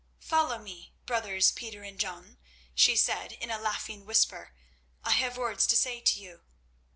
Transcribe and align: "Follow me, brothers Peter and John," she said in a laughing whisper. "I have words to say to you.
"Follow 0.17 0.57
me, 0.57 0.95
brothers 1.05 1.51
Peter 1.51 1.83
and 1.83 1.99
John," 1.99 2.39
she 2.73 2.95
said 2.95 3.33
in 3.33 3.51
a 3.51 3.59
laughing 3.61 4.03
whisper. 4.03 4.55
"I 5.03 5.11
have 5.11 5.37
words 5.37 5.67
to 5.67 5.75
say 5.75 5.99
to 6.01 6.19
you. 6.19 6.41